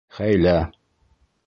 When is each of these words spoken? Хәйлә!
Хәйлә! 0.19 0.55